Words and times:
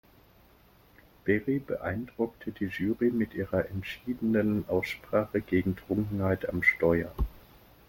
Berry 1.25 1.59
beeindruckte 1.59 2.51
die 2.51 2.65
Jury 2.69 3.11
mit 3.11 3.35
ihrer 3.35 3.69
entschiedenen 3.69 4.65
Aussprache 4.67 5.41
gegen 5.41 5.75
Trunkenheit 5.75 6.49
am 6.49 6.63
Steuer. 6.63 7.11